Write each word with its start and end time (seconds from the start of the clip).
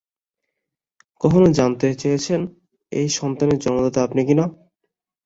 কখনো 1.21 1.47
জানতে 1.57 1.87
চেয়েছেন 1.95 2.41
এই 2.91 3.07
সন্তানের 3.17 3.61
জন্মদাতা 3.63 3.99
আপনি 4.03 4.21
কিনা? 4.27 4.45